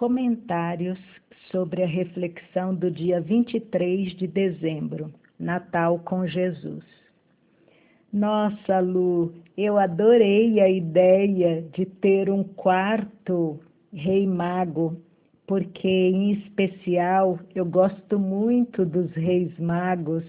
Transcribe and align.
Comentários 0.00 0.98
sobre 1.52 1.82
a 1.82 1.86
reflexão 1.86 2.74
do 2.74 2.90
dia 2.90 3.20
23 3.20 4.16
de 4.16 4.26
dezembro, 4.26 5.12
Natal 5.38 5.98
com 5.98 6.26
Jesus. 6.26 6.82
Nossa, 8.10 8.80
Lu, 8.80 9.34
eu 9.58 9.76
adorei 9.76 10.58
a 10.58 10.70
ideia 10.70 11.60
de 11.74 11.84
ter 11.84 12.30
um 12.30 12.42
quarto 12.42 13.60
Rei 13.92 14.26
Mago, 14.26 14.96
porque 15.46 15.86
em 15.86 16.32
especial 16.32 17.38
eu 17.54 17.66
gosto 17.66 18.18
muito 18.18 18.86
dos 18.86 19.12
Reis 19.12 19.52
Magos 19.58 20.24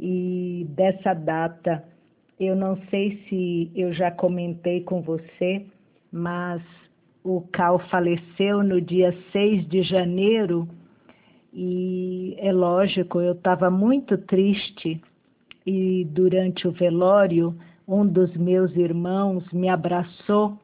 e 0.00 0.66
dessa 0.70 1.12
data. 1.12 1.84
Eu 2.40 2.56
não 2.56 2.78
sei 2.88 3.22
se 3.28 3.70
eu 3.74 3.92
já 3.92 4.10
comentei 4.10 4.80
com 4.80 5.02
você, 5.02 5.66
mas 6.10 6.62
o 7.24 7.40
Cal 7.52 7.78
faleceu 7.88 8.62
no 8.62 8.80
dia 8.80 9.16
6 9.32 9.68
de 9.68 9.82
janeiro 9.82 10.68
e 11.52 12.34
é 12.38 12.52
lógico, 12.52 13.20
eu 13.20 13.32
estava 13.32 13.70
muito 13.70 14.16
triste 14.18 15.00
e 15.66 16.04
durante 16.10 16.66
o 16.66 16.72
velório 16.72 17.54
um 17.86 18.06
dos 18.06 18.34
meus 18.36 18.74
irmãos 18.74 19.44
me 19.52 19.68
abraçou 19.68 20.58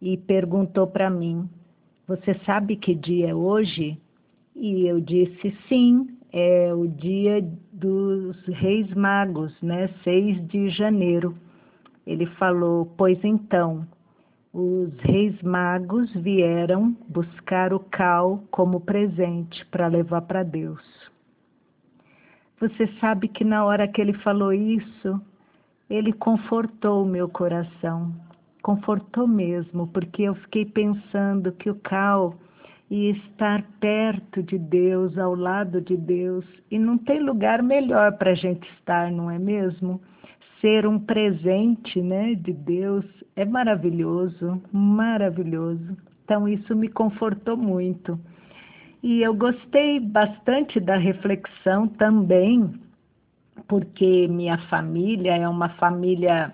e 0.00 0.16
perguntou 0.16 0.86
para 0.86 1.08
mim: 1.08 1.48
Você 2.06 2.34
sabe 2.44 2.76
que 2.76 2.94
dia 2.94 3.30
é 3.30 3.34
hoje? 3.34 3.98
E 4.54 4.86
eu 4.86 5.00
disse: 5.00 5.56
Sim, 5.68 6.18
é 6.32 6.74
o 6.74 6.86
dia 6.86 7.42
dos 7.72 8.36
Reis 8.46 8.92
Magos, 8.94 9.54
né? 9.62 9.88
6 10.04 10.46
de 10.48 10.68
janeiro. 10.70 11.34
Ele 12.06 12.26
falou: 12.26 12.92
Pois 12.96 13.22
então, 13.24 13.86
os 14.52 14.92
reis 15.00 15.40
magos 15.42 16.12
vieram 16.12 16.94
buscar 17.08 17.72
o 17.72 17.80
cal 17.80 18.44
como 18.50 18.80
presente 18.80 19.64
para 19.66 19.86
levar 19.86 20.22
para 20.22 20.42
Deus. 20.42 20.82
Você 22.60 22.86
sabe 23.00 23.28
que 23.28 23.44
na 23.44 23.64
hora 23.64 23.88
que 23.88 24.00
ele 24.00 24.12
falou 24.18 24.52
isso, 24.52 25.20
ele 25.88 26.12
confortou 26.12 27.02
o 27.02 27.08
meu 27.08 27.28
coração, 27.28 28.14
confortou 28.62 29.26
mesmo, 29.26 29.86
porque 29.88 30.22
eu 30.22 30.34
fiquei 30.34 30.66
pensando 30.66 31.52
que 31.52 31.70
o 31.70 31.74
cal 31.76 32.34
ia 32.90 33.12
estar 33.12 33.64
perto 33.80 34.42
de 34.42 34.58
Deus, 34.58 35.16
ao 35.16 35.34
lado 35.34 35.80
de 35.80 35.96
Deus, 35.96 36.44
e 36.70 36.78
não 36.78 36.98
tem 36.98 37.20
lugar 37.20 37.62
melhor 37.62 38.18
para 38.18 38.32
a 38.32 38.34
gente 38.34 38.68
estar, 38.74 39.10
não 39.10 39.30
é 39.30 39.38
mesmo? 39.38 39.98
Ser 40.62 40.86
um 40.86 40.98
presente 40.98 42.00
né, 42.00 42.34
de 42.34 42.52
Deus 42.52 43.04
é 43.36 43.44
maravilhoso, 43.44 44.62
maravilhoso. 44.72 45.96
Então, 46.24 46.48
isso 46.48 46.74
me 46.74 46.88
confortou 46.88 47.56
muito. 47.56 48.18
E 49.02 49.20
eu 49.20 49.34
gostei 49.34 49.98
bastante 49.98 50.78
da 50.78 50.96
reflexão 50.96 51.88
também, 51.88 52.72
porque 53.66 54.28
minha 54.28 54.56
família 54.68 55.36
é 55.36 55.48
uma 55.48 55.70
família 55.70 56.52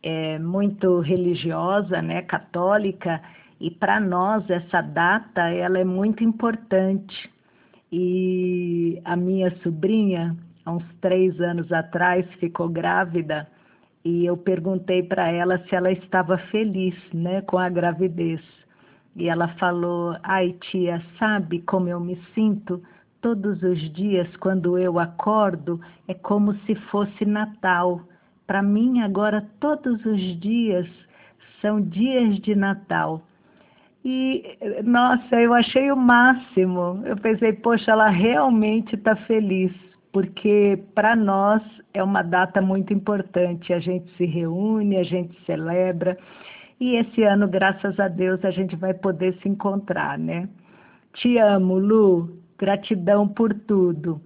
é, 0.00 0.38
muito 0.38 1.00
religiosa, 1.00 2.00
né, 2.00 2.22
católica, 2.22 3.20
e 3.60 3.72
para 3.72 3.98
nós 3.98 4.48
essa 4.48 4.80
data 4.80 5.48
ela 5.48 5.78
é 5.80 5.84
muito 5.84 6.22
importante. 6.22 7.28
E 7.90 9.00
a 9.04 9.16
minha 9.16 9.50
sobrinha, 9.62 10.36
há 10.68 10.72
uns 10.72 10.84
três 11.00 11.40
anos 11.40 11.72
atrás, 11.72 12.26
ficou 12.34 12.68
grávida 12.68 13.48
e 14.04 14.26
eu 14.26 14.36
perguntei 14.36 15.02
para 15.02 15.30
ela 15.30 15.58
se 15.64 15.74
ela 15.74 15.90
estava 15.90 16.36
feliz 16.50 16.94
né, 17.12 17.40
com 17.42 17.58
a 17.58 17.70
gravidez. 17.70 18.40
E 19.16 19.28
ela 19.28 19.48
falou: 19.58 20.14
Ai, 20.22 20.54
tia, 20.70 21.02
sabe 21.18 21.62
como 21.62 21.88
eu 21.88 21.98
me 21.98 22.20
sinto? 22.34 22.82
Todos 23.20 23.62
os 23.62 23.80
dias, 23.94 24.28
quando 24.36 24.78
eu 24.78 24.98
acordo, 24.98 25.80
é 26.06 26.14
como 26.14 26.54
se 26.66 26.74
fosse 26.90 27.24
Natal. 27.24 28.00
Para 28.46 28.62
mim, 28.62 29.00
agora, 29.00 29.44
todos 29.58 30.04
os 30.04 30.40
dias 30.40 30.86
são 31.60 31.80
dias 31.80 32.38
de 32.40 32.54
Natal. 32.54 33.22
E, 34.04 34.56
nossa, 34.84 35.34
eu 35.34 35.52
achei 35.52 35.90
o 35.90 35.96
máximo. 35.96 37.02
Eu 37.04 37.16
pensei, 37.16 37.54
poxa, 37.54 37.90
ela 37.90 38.08
realmente 38.08 38.94
está 38.94 39.16
feliz 39.16 39.72
porque 40.12 40.82
para 40.94 41.14
nós 41.14 41.62
é 41.94 42.02
uma 42.02 42.22
data 42.22 42.60
muito 42.60 42.92
importante. 42.92 43.72
A 43.72 43.80
gente 43.80 44.10
se 44.16 44.24
reúne, 44.24 44.96
a 44.96 45.02
gente 45.02 45.38
celebra, 45.44 46.16
e 46.80 46.94
esse 46.94 47.24
ano, 47.24 47.48
graças 47.48 47.98
a 47.98 48.06
Deus, 48.06 48.44
a 48.44 48.50
gente 48.50 48.76
vai 48.76 48.94
poder 48.94 49.36
se 49.42 49.48
encontrar, 49.48 50.16
né? 50.16 50.48
Te 51.14 51.36
amo, 51.38 51.76
Lu, 51.76 52.38
gratidão 52.56 53.26
por 53.26 53.52
tudo. 53.52 54.20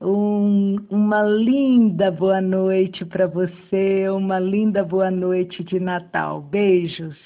Um, 0.00 0.78
uma 0.90 1.22
linda 1.22 2.10
boa 2.10 2.40
noite 2.40 3.04
para 3.04 3.28
você, 3.28 4.08
uma 4.08 4.40
linda 4.40 4.82
boa 4.82 5.12
noite 5.12 5.62
de 5.62 5.78
Natal. 5.78 6.40
Beijos. 6.40 7.16